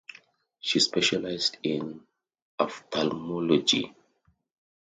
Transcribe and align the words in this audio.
She 0.61 0.79
specialized 0.79 1.59
in 1.61 2.03
ophthalmology. 2.57 3.93